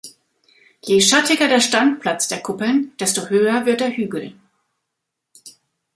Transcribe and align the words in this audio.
Je 0.87 0.99
schattiger 0.99 1.47
der 1.47 1.59
Standplatz 1.61 2.27
der 2.27 2.41
Kuppeln, 2.41 2.91
desto 2.99 3.27
höher 3.29 3.67
wird 3.67 3.81
der 3.81 3.91
Hügel. 3.95 4.33